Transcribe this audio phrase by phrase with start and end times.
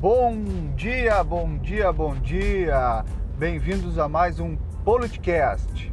[0.00, 0.44] Bom
[0.76, 3.04] dia, bom dia, bom dia.
[3.36, 5.92] Bem-vindos a mais um Politicast.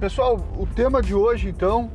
[0.00, 1.88] Pessoal, o tema de hoje então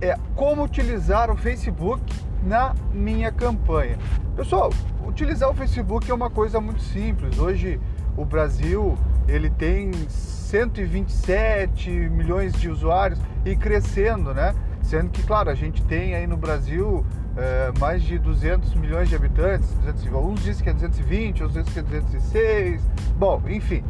[0.00, 2.00] é como utilizar o Facebook
[2.44, 3.98] na minha campanha.
[4.36, 4.70] Pessoal,
[5.04, 7.36] utilizar o Facebook é uma coisa muito simples.
[7.36, 7.80] Hoje
[8.16, 8.96] o Brasil
[9.26, 14.54] ele tem 127 milhões de usuários e crescendo, né?
[14.84, 17.04] Sendo que, claro, a gente tem aí no Brasil
[17.36, 21.84] é, mais de 200 milhões de habitantes, 200, uns dizem que é 220, outros dizem
[21.84, 22.82] que é 206.
[23.16, 23.82] Bom, enfim,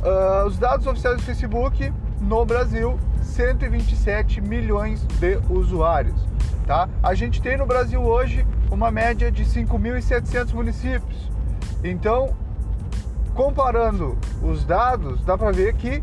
[0.00, 6.14] uh, os dados oficiais do Facebook no Brasil, 127 milhões de usuários.
[6.66, 6.88] Tá?
[7.02, 11.30] A gente tem no Brasil hoje uma média de 5.700 municípios.
[11.82, 12.34] Então,
[13.34, 16.02] comparando os dados, dá para ver que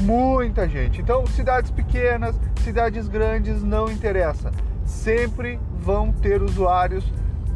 [0.00, 1.00] muita gente.
[1.00, 4.50] Então, cidades pequenas, cidades grandes, não interessa.
[4.84, 7.04] Sempre vão ter usuários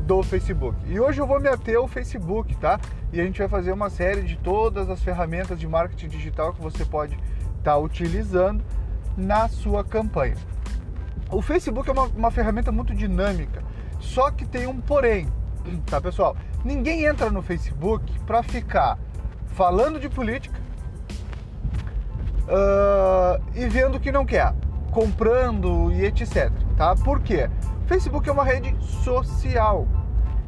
[0.06, 0.76] do Facebook.
[0.86, 2.80] E hoje eu vou me ater ao Facebook, tá?
[3.12, 6.60] E a gente vai fazer uma série de todas as ferramentas de marketing digital que
[6.60, 8.64] você pode estar tá utilizando
[9.16, 10.36] na sua campanha.
[11.30, 13.62] O Facebook é uma, uma ferramenta muito dinâmica,
[14.00, 15.28] só que tem um porém,
[15.86, 16.36] tá pessoal?
[16.64, 18.98] Ninguém entra no Facebook para ficar
[19.46, 20.59] falando de política
[22.50, 24.52] uh, e vendo o que não quer,
[24.90, 26.50] comprando e etc.
[26.76, 26.94] Tá?
[26.96, 27.48] Por quê?
[27.86, 29.86] Facebook é uma rede social.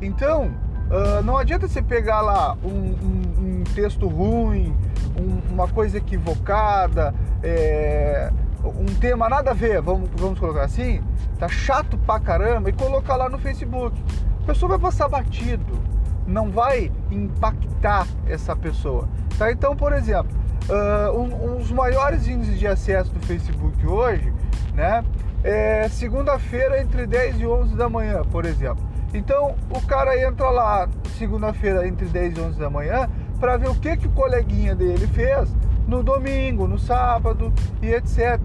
[0.00, 0.52] Então,
[0.90, 4.76] uh, não adianta você pegar lá um, um, um texto ruim,
[5.16, 8.30] um, uma coisa equivocada, é,
[8.64, 11.02] um tema nada a ver, vamos, vamos colocar assim,
[11.38, 14.00] tá chato pra caramba, e colocar lá no Facebook.
[14.42, 15.78] A pessoa vai passar batido,
[16.26, 19.08] não vai impactar essa pessoa.
[19.38, 19.50] Tá?
[19.50, 20.36] Então, por exemplo,
[20.68, 24.32] uh, um, um dos maiores índices de acesso do Facebook hoje,
[24.74, 25.04] né?
[25.44, 28.82] É segunda-feira entre 10 e 11 da manhã, por exemplo.
[29.12, 33.08] Então o cara entra lá segunda-feira entre 10 e 11 da manhã
[33.40, 35.54] para ver o que, que o coleguinha dele fez
[35.86, 37.52] no domingo, no sábado
[37.82, 38.38] e etc.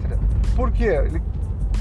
[0.56, 1.00] Por quê?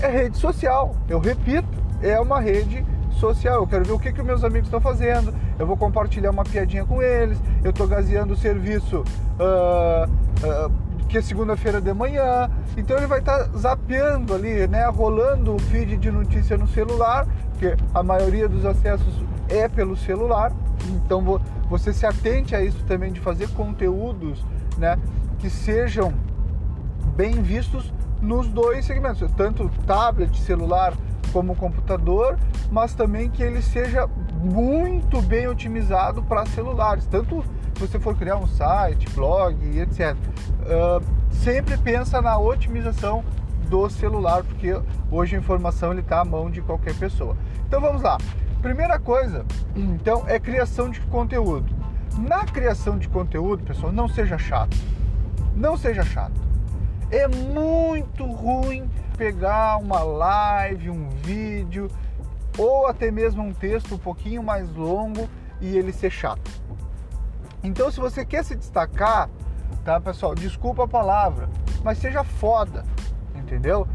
[0.01, 1.67] É rede social, eu repito,
[2.01, 2.85] é uma rede
[3.17, 3.61] social.
[3.61, 5.33] Eu quero ver o que, que meus amigos estão fazendo.
[5.57, 7.37] Eu vou compartilhar uma piadinha com eles.
[7.63, 9.03] Eu estou gaseando o serviço
[9.39, 10.71] uh, uh,
[11.07, 12.49] que é segunda-feira de manhã.
[12.75, 14.87] Então ele vai estar tá zapeando ali, né?
[14.87, 20.51] Rolando o feed de notícia no celular, porque a maioria dos acessos é pelo celular.
[20.87, 24.45] Então você se atente a isso também de fazer conteúdos,
[24.77, 24.97] né?
[25.39, 26.13] que sejam
[27.15, 30.93] bem vistos nos dois segmentos, tanto tablet, celular
[31.37, 32.35] como computador,
[32.71, 34.09] mas também que ele seja
[34.41, 37.43] muito bem otimizado para celulares, tanto
[37.75, 40.15] se você for criar um site, blog, etc.
[40.15, 43.23] Uh, sempre pensa na otimização
[43.69, 44.81] do celular, porque
[45.11, 47.37] hoje a informação está à mão de qualquer pessoa.
[47.67, 48.17] Então vamos lá.
[48.63, 49.45] Primeira coisa,
[49.75, 51.71] então, é criação de conteúdo.
[52.17, 54.75] Na criação de conteúdo, pessoal, não seja chato
[55.57, 56.39] não seja chato.
[57.09, 58.87] É muito ruim
[59.17, 61.89] pegar uma live, um vídeo
[62.57, 65.27] ou até mesmo um texto um pouquinho mais longo
[65.59, 66.51] e ele ser chato.
[67.63, 69.29] Então, se você quer se destacar,
[69.83, 70.35] tá, pessoal?
[70.35, 71.49] Desculpa a palavra,
[71.83, 72.85] mas seja foda,
[73.35, 73.87] entendeu?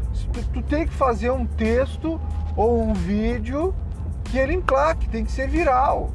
[0.53, 2.19] Tu, tem que fazer um texto
[2.55, 3.73] ou um vídeo
[4.25, 6.11] que ele enclaque, tem que ser viral,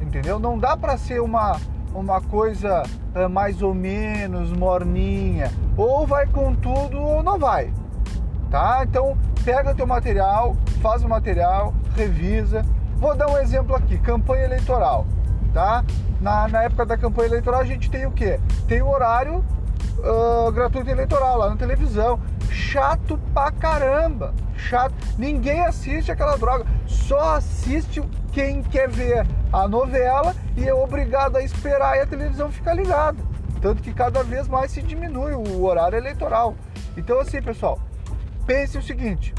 [0.00, 0.38] entendeu?
[0.38, 1.58] Não dá para ser uma
[1.92, 2.84] uma coisa
[3.14, 7.72] uh, mais ou menos morninha, ou vai com tudo ou não vai,
[8.50, 8.82] tá?
[8.82, 12.64] Então pega teu material, faz o material, revisa.
[12.96, 15.06] Vou dar um exemplo aqui, campanha eleitoral,
[15.54, 15.84] tá?
[16.20, 18.38] Na, na época da campanha eleitoral a gente tem o quê?
[18.68, 19.42] Tem o horário
[19.98, 22.20] uh, gratuito eleitoral lá na televisão.
[22.50, 24.34] Chato pra caramba.
[24.56, 24.94] Chato.
[25.16, 26.66] Ninguém assiste aquela droga.
[26.86, 32.50] Só assiste quem quer ver a novela e é obrigado a esperar e a televisão
[32.50, 33.18] ficar ligada.
[33.62, 36.54] Tanto que cada vez mais se diminui o horário eleitoral.
[36.96, 37.78] Então, assim, pessoal,
[38.50, 39.32] pense o seguinte: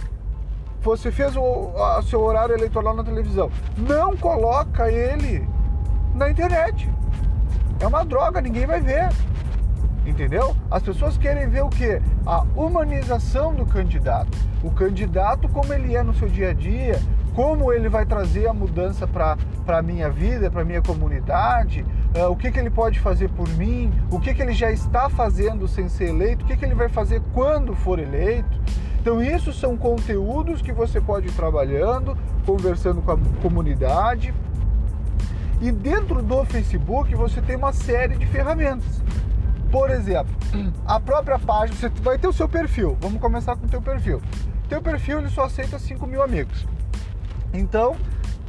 [0.81, 5.46] você fez o seu horário eleitoral na televisão, não coloca ele
[6.16, 6.90] na internet.
[7.81, 9.10] É uma droga, ninguém vai ver.
[10.06, 10.56] Entendeu?
[10.69, 12.02] As pessoas querem ver o que?
[12.25, 14.36] A humanização do candidato.
[14.63, 17.00] O candidato como ele é no seu dia a dia,
[17.36, 19.38] como ele vai trazer a mudança para
[19.68, 21.86] a minha vida, para a minha comunidade,
[22.16, 25.10] uh, o que, que ele pode fazer por mim, o que, que ele já está
[25.10, 28.60] fazendo sem ser eleito, o que, que ele vai fazer quando for eleito.
[29.01, 32.15] Então, isso são conteúdos que você pode ir trabalhando,
[32.45, 34.31] conversando com a comunidade.
[35.59, 39.01] E dentro do Facebook você tem uma série de ferramentas.
[39.71, 40.31] Por exemplo,
[40.86, 42.95] a própria página, você vai ter o seu perfil.
[43.01, 44.21] Vamos começar com o teu perfil.
[44.69, 46.68] Teu perfil ele só aceita 5 mil amigos.
[47.51, 47.95] Então,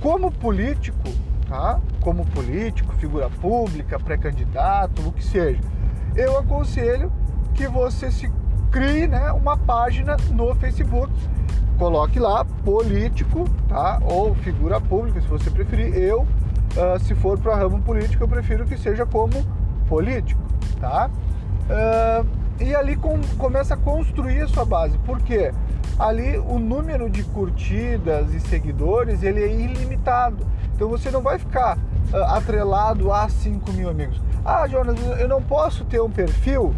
[0.02, 1.08] como político,
[1.48, 1.80] tá?
[2.00, 5.60] Como político, figura pública, pré-candidato, o que seja.
[6.14, 7.10] Eu aconselho
[7.54, 8.30] que você se
[8.72, 11.12] crie, né, uma página no Facebook.
[11.78, 14.00] Coloque lá político, tá?
[14.02, 15.94] Ou figura pública, se você preferir.
[15.94, 19.44] Eu, uh, se for para ramo político, eu prefiro que seja como
[19.88, 20.40] político,
[20.80, 21.10] tá?
[21.68, 22.26] Uh,
[22.60, 24.96] e ali com, começa a construir a sua base.
[24.98, 25.52] Por quê?
[25.98, 30.46] Ali o número de curtidas e seguidores ele é ilimitado.
[30.74, 34.20] Então você não vai ficar uh, atrelado a 5 mil amigos.
[34.44, 36.74] Ah, Jonas, eu não posso ter um perfil?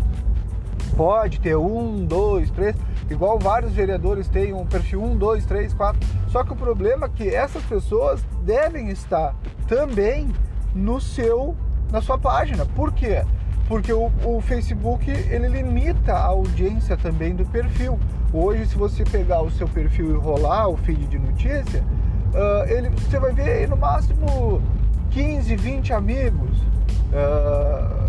[0.97, 2.77] Pode ter um, dois, três,
[3.11, 6.01] igual vários vereadores têm um perfil um, dois, três, quatro.
[6.29, 9.35] Só que o problema é que essas pessoas devem estar
[9.67, 10.33] também
[10.75, 11.57] no seu,
[11.91, 12.65] na sua página.
[12.65, 13.23] Por quê?
[13.69, 17.99] porque o, o, Facebook ele limita a audiência também do perfil.
[18.33, 21.83] Hoje, se você pegar o seu perfil e rolar o feed de notícia,
[22.35, 24.61] uh, ele, você vai ver no máximo
[25.11, 26.59] 15, 20 amigos.
[27.13, 28.04] Uh,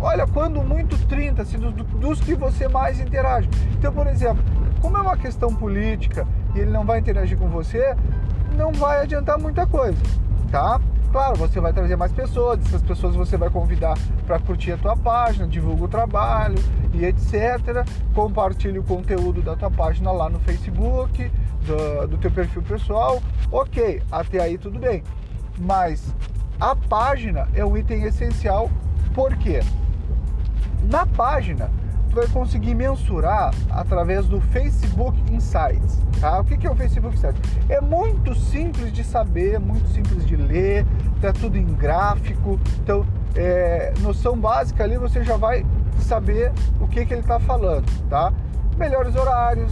[0.00, 3.48] olha, quando muito 30, assim, dos, dos que você mais interage.
[3.78, 4.42] Então, por exemplo,
[4.80, 7.96] como é uma questão política e ele não vai interagir com você,
[8.56, 9.98] não vai adiantar muita coisa,
[10.50, 10.80] tá?
[11.12, 13.96] Claro, você vai trazer mais pessoas, essas pessoas você vai convidar
[14.26, 16.56] para curtir a tua página, divulga o trabalho
[16.92, 17.86] e etc.
[18.14, 21.30] Compartilhe o conteúdo da tua página lá no Facebook,
[21.64, 23.22] do, do teu perfil pessoal.
[23.50, 25.02] Ok, até aí tudo bem.
[25.58, 26.14] Mas
[26.60, 28.70] a página é um item essencial,
[29.14, 29.60] por quê?
[30.84, 31.70] Na página
[32.16, 36.00] vai conseguir mensurar através do Facebook Insights.
[36.18, 36.40] Tá?
[36.40, 37.40] O que é o Facebook Insights?
[37.68, 40.86] É muito simples de saber, muito simples de ler,
[41.20, 42.58] tá tudo em gráfico.
[42.82, 45.64] Então, é, noção básica ali você já vai
[45.98, 48.32] saber o que, que ele está falando, tá?
[48.78, 49.70] Melhores horários,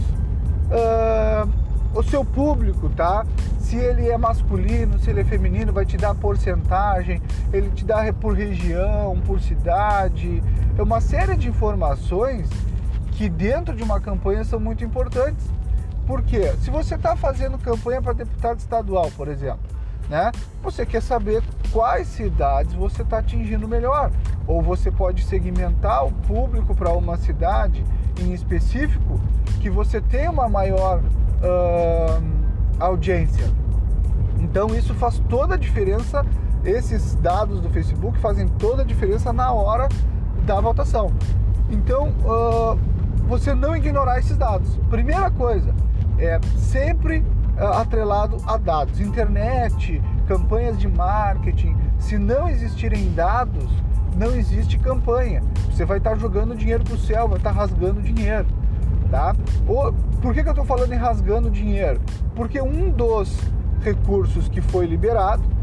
[0.69, 1.49] uh,
[1.95, 3.25] o seu público, tá?
[3.59, 7.21] Se ele é masculino, se ele é feminino, vai te dar porcentagem,
[7.51, 10.43] ele te dá por região, por cidade,
[10.77, 12.49] é uma série de informações
[13.13, 15.47] que dentro de uma campanha são muito importantes.
[16.05, 16.53] Por quê?
[16.61, 19.75] Se você está fazendo campanha para deputado estadual, por exemplo,
[20.09, 20.31] né?
[20.61, 21.41] Você quer saber
[21.71, 24.11] quais cidades você está atingindo melhor,
[24.45, 27.83] ou você pode segmentar o público para uma cidade
[28.19, 29.19] em específico
[29.59, 31.01] que você tem uma maior
[31.41, 32.23] uh,
[32.79, 33.45] audiência.
[34.39, 36.25] Então isso faz toda a diferença.
[36.63, 39.87] Esses dados do Facebook fazem toda a diferença na hora
[40.45, 41.11] da votação.
[41.69, 42.77] Então, uh,
[43.27, 44.77] você não ignorar esses dados.
[44.89, 45.73] Primeira coisa,
[46.17, 47.19] é sempre
[47.57, 48.99] uh, atrelado a dados.
[48.99, 51.75] Internet, campanhas de marketing.
[51.97, 53.67] Se não existirem dados,
[54.15, 55.41] não existe campanha.
[55.71, 58.47] Você vai estar jogando dinheiro para o céu, vai estar rasgando dinheiro.
[59.09, 59.35] Tá?
[59.67, 62.01] Ou, por que, que eu estou falando em rasgando dinheiro?
[62.35, 63.39] Porque um dos
[63.81, 65.55] recursos que foi liberado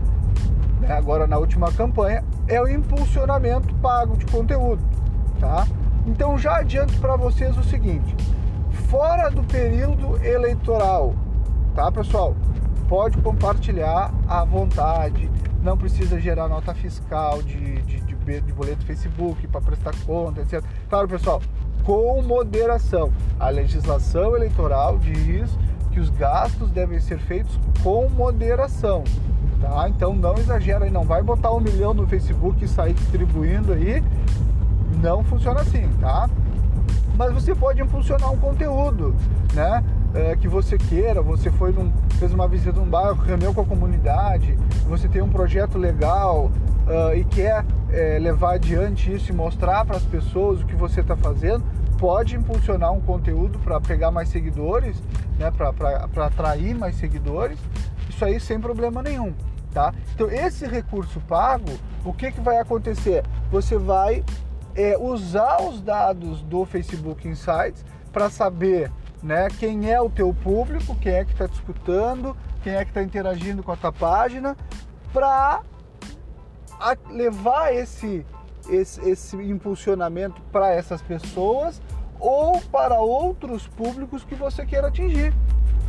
[0.82, 4.82] né, agora na última campanha, é o impulsionamento pago de conteúdo,
[5.38, 5.66] tá?
[6.06, 8.14] Então já adianto para vocês o seguinte:
[8.88, 11.14] fora do período eleitoral,
[11.74, 12.34] tá, pessoal?
[12.88, 15.30] Pode compartilhar à vontade,
[15.62, 20.62] não precisa gerar nota fiscal de, de, de, de boleto Facebook para prestar conta, etc.
[20.90, 21.40] Claro, pessoal,
[21.84, 23.12] com moderação.
[23.38, 25.50] A legislação eleitoral diz
[25.90, 29.04] que os gastos devem ser feitos com moderação
[29.62, 29.88] tá?
[29.88, 34.02] Então não exagera aí, não vai botar um milhão no Facebook e sair distribuindo aí,
[35.00, 36.28] não funciona assim, tá?
[37.16, 39.14] Mas você pode impulsionar um conteúdo,
[39.54, 39.82] né?
[40.14, 43.64] É, que você queira, você foi num, fez uma visita num bairro, reuniu com a
[43.64, 46.50] comunidade, você tem um projeto legal
[46.86, 51.00] uh, e quer é, levar adiante isso e mostrar para as pessoas o que você
[51.00, 51.64] está fazendo,
[51.96, 55.02] pode impulsionar um conteúdo para pegar mais seguidores,
[55.38, 57.58] né, para atrair mais seguidores,
[58.10, 59.32] isso aí sem problema nenhum
[59.72, 59.92] tá?
[60.14, 61.70] Então esse recurso pago,
[62.04, 63.24] o que, que vai acontecer?
[63.50, 64.24] Você vai
[64.74, 68.90] é, usar os dados do Facebook Insights para saber
[69.22, 73.02] né, quem é o teu público, quem é que está discutindo, quem é que está
[73.02, 74.56] interagindo com a tua página,
[75.12, 75.62] para
[77.10, 78.26] levar esse,
[78.68, 81.80] esse, esse impulsionamento para essas pessoas
[82.18, 85.32] ou para outros públicos que você queira atingir.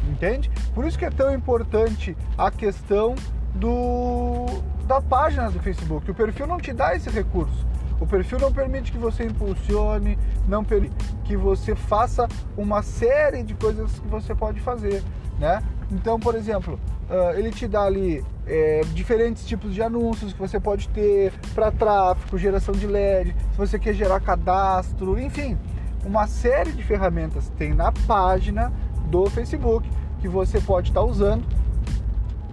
[0.09, 0.51] Entende?
[0.75, 3.15] Por isso que é tão importante a questão
[3.55, 4.45] do,
[4.85, 6.09] da página do Facebook.
[6.11, 7.65] O perfil não te dá esse recurso.
[8.03, 10.93] O perfil não permite que você impulsione, não permite
[11.23, 15.01] que você faça uma série de coisas que você pode fazer,
[15.39, 15.63] né?
[15.89, 16.77] Então, por exemplo,
[17.09, 21.71] uh, ele te dá ali é, diferentes tipos de anúncios que você pode ter para
[21.71, 25.57] tráfego, geração de LED, se você quer gerar cadastro, enfim,
[26.03, 28.69] uma série de ferramentas tem na página
[29.05, 31.45] do Facebook que você pode estar tá usando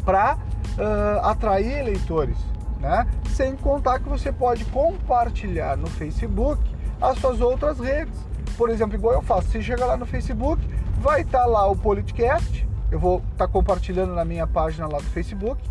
[0.04, 2.36] para uh, atrair leitores,
[2.80, 3.06] né?
[3.30, 6.60] Sem contar que você pode compartilhar no Facebook
[7.00, 8.18] as suas outras redes.
[8.56, 10.62] Por exemplo, igual eu faço, você chega lá no Facebook,
[11.00, 14.98] vai estar tá lá o Politcast, eu vou estar tá compartilhando na minha página lá
[14.98, 15.62] do Facebook.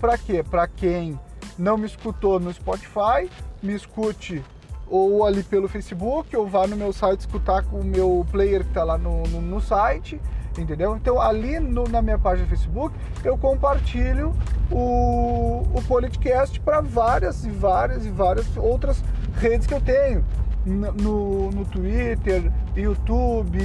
[0.00, 0.42] Para quê?
[0.42, 1.18] Para quem
[1.58, 3.30] não me escutou no Spotify,
[3.62, 4.42] me escute
[4.88, 8.68] ou ali pelo Facebook, ou vá no meu site escutar com o meu player que
[8.68, 10.20] está lá no, no, no, site,
[10.58, 10.96] entendeu?
[10.96, 12.94] Então ali no, na minha página do Facebook
[13.24, 14.34] eu compartilho
[14.70, 19.02] o, o Politcast para várias e várias e várias outras
[19.36, 20.24] redes que eu tenho.
[20.64, 23.58] No, no Twitter, YouTube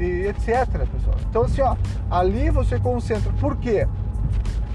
[0.00, 1.16] e etc, pessoal.
[1.30, 1.76] Então assim, ó,
[2.10, 3.32] ali você concentra.
[3.34, 3.86] Por quê?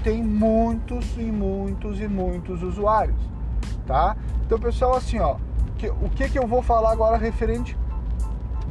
[0.02, 3.20] Tem muitos e muitos e muitos usuários,
[3.86, 4.16] tá?
[4.44, 5.36] Então, pessoal, assim, ó,
[5.78, 7.76] que, o que, que eu vou falar agora referente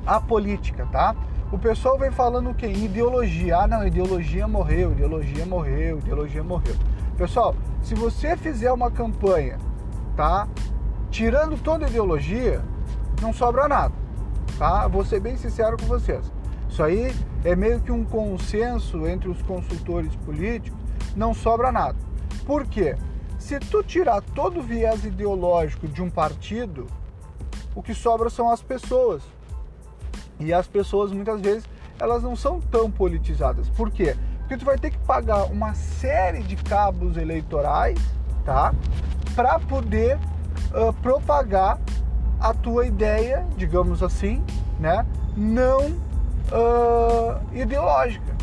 [0.05, 1.15] à política, tá?
[1.51, 2.65] O pessoal vem falando o que?
[2.65, 3.57] Ideologia.
[3.57, 6.75] Ah, não, ideologia morreu, ideologia morreu, ideologia morreu.
[7.17, 7.53] Pessoal,
[7.83, 9.57] se você fizer uma campanha,
[10.15, 10.47] tá?
[11.09, 12.61] Tirando toda a ideologia,
[13.21, 13.93] não sobra nada,
[14.57, 14.87] tá?
[14.87, 16.31] Vou ser bem sincero com vocês.
[16.69, 20.79] Isso aí é meio que um consenso entre os consultores políticos,
[21.17, 21.97] não sobra nada.
[22.45, 22.95] Por quê?
[23.37, 26.87] Se tu tirar todo o viés ideológico de um partido,
[27.75, 29.21] o que sobra são as pessoas.
[30.41, 31.63] E as pessoas muitas vezes
[31.99, 33.69] elas não são tão politizadas.
[33.69, 34.15] Por quê?
[34.39, 37.99] Porque tu vai ter que pagar uma série de cabos eleitorais,
[38.43, 38.73] tá?
[39.35, 40.17] Para poder
[40.73, 41.79] uh, propagar
[42.39, 44.43] a tua ideia, digamos assim,
[44.79, 45.05] né?
[45.37, 48.35] Não uh, ideológica.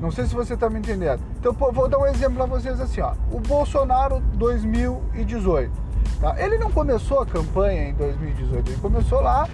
[0.00, 1.22] Não sei se você está me entendendo.
[1.38, 3.14] Então vou dar um exemplo para vocês assim, ó.
[3.30, 5.84] O Bolsonaro 2018
[6.20, 6.34] Tá?
[6.42, 9.48] Ele não começou a campanha em 2018, ele começou lá,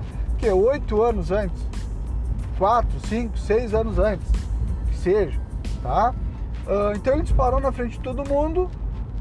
[0.49, 1.68] oito anos antes,
[2.56, 4.26] quatro, cinco, seis anos antes,
[4.88, 5.40] que seja,
[5.82, 6.14] tá?
[6.66, 8.70] Uh, então ele disparou na frente de todo mundo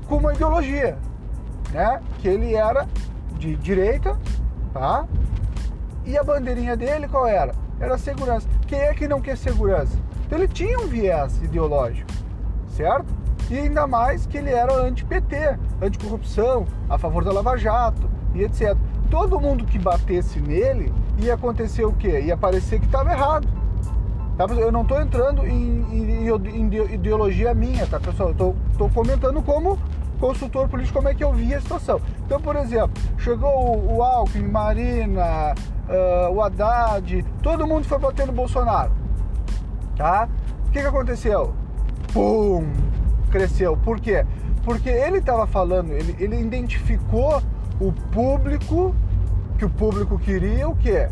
[0.07, 0.97] com uma ideologia,
[1.71, 2.01] né?
[2.19, 2.87] Que ele era
[3.37, 4.17] de direita,
[4.73, 5.05] tá?
[6.05, 7.53] E a bandeirinha dele qual era?
[7.79, 8.47] Era segurança.
[8.67, 9.97] Quem é que não quer segurança?
[10.25, 12.11] Então ele tinha um viés ideológico,
[12.67, 13.07] certo?
[13.49, 18.77] E ainda mais que ele era anti-PT, anticorrupção, a favor da Lava Jato e etc.
[19.09, 20.93] Todo mundo que batesse nele
[21.25, 22.21] ia acontecer o quê?
[22.21, 23.47] Ia parecer que estava errado.
[24.37, 24.45] Tá?
[24.45, 28.33] Eu não estou entrando em, em, em, ideologia minha, tá, pessoal?
[28.37, 29.77] Eu estou comentando como
[30.19, 32.01] consultor político como é que eu vi a situação.
[32.25, 35.55] Então, por exemplo, chegou o, Alckmin, Marina,
[35.87, 38.91] uh, o Haddad, todo mundo foi bater no Bolsonaro.
[39.95, 40.27] Tá?
[40.67, 41.53] O que, que aconteceu?
[42.13, 42.65] Pum!
[43.29, 43.77] cresceu.
[43.77, 44.25] Por quê?
[44.63, 47.41] Porque ele estava falando, ele, ele identificou
[47.79, 48.93] o público,
[49.59, 51.09] que o público queria o quê?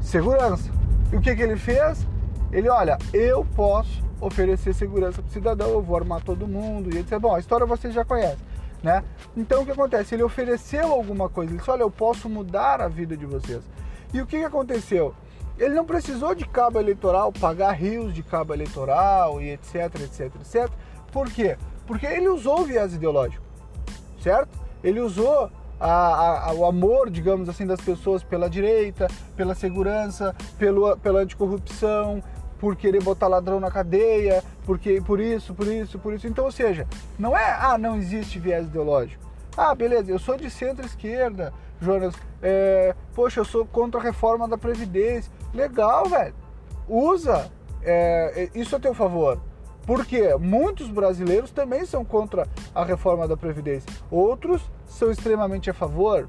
[0.00, 0.68] Segurança.
[1.12, 2.04] E o que, que ele fez?
[2.50, 6.98] Ele, olha, eu posso oferecer segurança para o cidadão, eu vou armar todo mundo e
[6.98, 7.20] etc.
[7.20, 8.44] Bom, a história vocês já conhecem,
[8.82, 9.04] né?
[9.36, 10.16] Então o que acontece?
[10.16, 13.62] Ele ofereceu alguma coisa, ele disse, olha, eu posso mudar a vida de vocês.
[14.12, 15.14] E o que, que aconteceu?
[15.56, 20.68] Ele não precisou de cabo eleitoral, pagar rios de cabo eleitoral e etc, etc, etc,
[21.12, 21.56] por quê?
[21.86, 23.44] Porque ele usou viés ideológico,
[24.20, 24.58] certo?
[24.82, 25.48] Ele usou
[25.80, 32.22] a, a, o amor, digamos assim, das pessoas pela direita, pela segurança, pelo, pela anticorrupção,
[32.58, 36.26] por querer botar ladrão na cadeia, porque por isso, por isso, por isso.
[36.26, 36.86] Então, ou seja,
[37.18, 39.24] não é, ah, não existe viés ideológico.
[39.56, 42.14] Ah, beleza, eu sou de centro-esquerda, Jonas.
[42.42, 45.32] É, poxa, eu sou contra a reforma da Previdência.
[45.54, 46.34] Legal, velho.
[46.88, 47.50] Usa.
[47.82, 49.40] É, isso a teu favor.
[49.86, 56.28] Porque muitos brasileiros também são contra a reforma da Previdência, outros são extremamente a favor.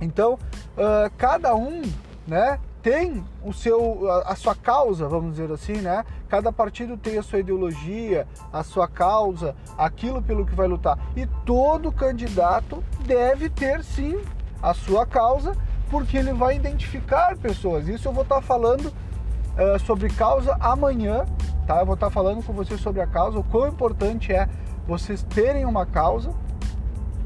[0.00, 1.82] Então, uh, cada um
[2.26, 6.04] né, tem o seu, a, a, sua causa, vamos dizer assim, né?
[6.28, 10.98] Cada partido tem a sua ideologia, a sua causa, aquilo pelo que vai lutar.
[11.16, 14.18] E todo candidato deve ter sim
[14.62, 15.56] a sua causa,
[15.90, 17.88] porque ele vai identificar pessoas.
[17.88, 21.26] Isso eu vou estar falando uh, sobre causa amanhã
[21.70, 21.78] tá?
[21.78, 24.48] Eu vou estar falando com vocês sobre a causa, o quão importante é
[24.88, 26.32] vocês terem uma causa.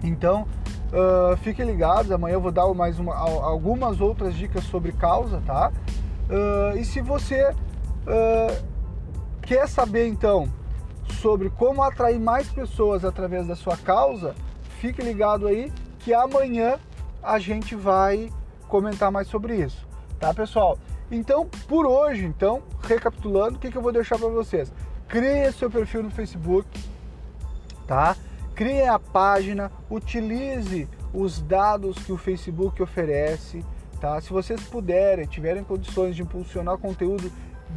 [0.03, 0.47] Então,
[0.93, 5.73] uh, fiquem ligados, amanhã eu vou dar mais uma, algumas outras dicas sobre causa, tá?
[6.29, 8.65] Uh, e se você uh,
[9.41, 10.47] quer saber então
[11.23, 14.35] sobre como atrair mais pessoas através da sua causa,
[14.79, 16.79] fique ligado aí que amanhã
[17.23, 18.31] a gente vai
[18.69, 19.87] comentar mais sobre isso,
[20.21, 20.77] tá pessoal?
[21.15, 24.73] Então, por hoje, então, recapitulando, o que, que eu vou deixar para vocês?
[25.07, 26.69] Crie seu perfil no Facebook,
[27.87, 28.17] tá?
[28.53, 33.65] Crie a página, utilize os dados que o Facebook oferece,
[34.01, 34.21] tá?
[34.21, 37.31] Se vocês puderem, tiverem condições de impulsionar conteúdo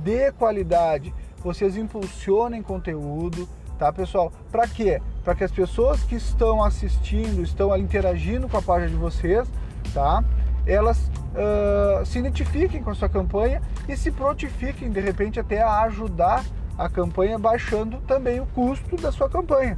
[0.03, 4.31] de qualidade, vocês impulsionem conteúdo, tá, pessoal?
[4.51, 4.99] Para quê?
[5.23, 9.47] Para que as pessoas que estão assistindo, estão interagindo com a página de vocês,
[9.93, 10.23] tá?
[10.67, 15.81] Elas uh, se identifiquem com a sua campanha e se prontifiquem, de repente, até a
[15.83, 16.43] ajudar
[16.77, 19.77] a campanha, baixando também o custo da sua campanha,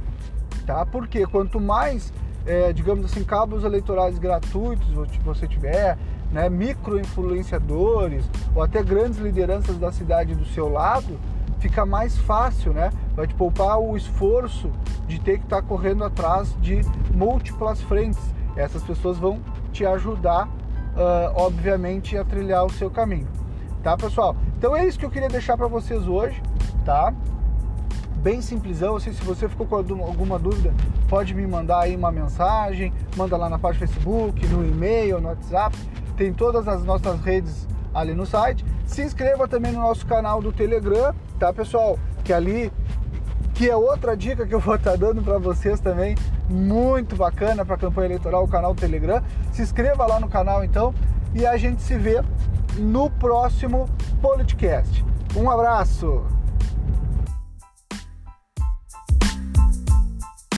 [0.66, 0.84] tá?
[0.84, 2.12] Porque quanto mais,
[2.44, 4.86] é, digamos assim, cabos eleitorais gratuitos
[5.24, 5.96] você tiver,
[6.30, 11.18] né, micro-influenciadores ou até grandes lideranças da cidade do seu lado,
[11.58, 12.90] fica mais fácil, né?
[13.14, 14.70] Vai te poupar o esforço
[15.06, 16.80] de ter que estar tá correndo atrás de
[17.14, 18.20] múltiplas frentes.
[18.56, 19.40] Essas pessoas vão
[19.72, 20.48] te ajudar,
[21.00, 23.26] uh, obviamente, a trilhar o seu caminho.
[23.82, 24.36] Tá, pessoal?
[24.58, 26.40] Então é isso que eu queria deixar para vocês hoje,
[26.84, 27.14] tá?
[28.16, 30.74] Bem simplesão, assim, se você ficou com alguma dúvida,
[31.08, 35.74] pode me mandar aí uma mensagem, manda lá na página Facebook, no e-mail, no WhatsApp,
[36.18, 38.62] tem todas as nossas redes ali no site.
[38.84, 41.98] Se inscreva também no nosso canal do Telegram, tá, pessoal?
[42.22, 42.70] Que ali
[43.54, 46.14] que é outra dica que eu vou estar dando para vocês também,
[46.50, 49.22] muito bacana para a campanha eleitoral, o canal Telegram.
[49.52, 50.92] Se inscreva lá no canal então
[51.34, 52.22] e a gente se vê
[52.76, 53.88] no próximo
[54.20, 55.04] podcast.
[55.36, 56.39] Um abraço.